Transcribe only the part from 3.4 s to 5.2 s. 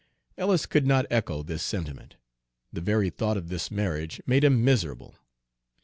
this marriage made him miserable.